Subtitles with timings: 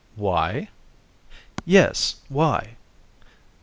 [0.15, 0.69] "Why?"
[1.63, 2.73] "Yes, why?"